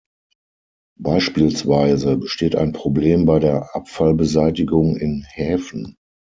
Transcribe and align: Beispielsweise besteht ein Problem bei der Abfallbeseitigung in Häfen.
Beispielsweise 0.99 2.17
besteht 2.17 2.55
ein 2.55 2.71
Problem 2.71 3.25
bei 3.27 3.37
der 3.37 3.75
Abfallbeseitigung 3.75 4.97
in 4.97 5.23
Häfen. 5.29 5.95